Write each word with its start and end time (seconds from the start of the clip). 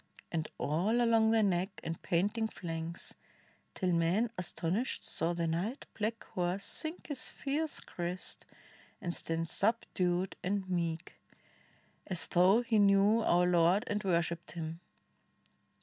And 0.31 0.47
all 0.57 0.99
along 0.99 1.29
the 1.29 1.43
neck 1.43 1.79
and 1.83 2.01
panting 2.01 2.47
flanks. 2.47 3.13
Till 3.75 3.91
men 3.91 4.31
astonished 4.35 5.05
saw 5.07 5.33
the 5.33 5.45
night 5.45 5.85
black 5.93 6.23
horse 6.23 6.65
Sink 6.65 7.05
his 7.05 7.29
fierce 7.29 7.79
crest 7.79 8.47
and 8.99 9.13
stand 9.13 9.47
subdued 9.47 10.37
and 10.41 10.67
meek, 10.67 11.13
37 12.07 12.07
INDIA 12.07 12.07
As 12.07 12.27
though 12.29 12.61
he 12.63 12.79
knew 12.79 13.21
our 13.21 13.45
Lord 13.45 13.83
and 13.85 14.03
worshiped 14.03 14.53
him. 14.53 14.79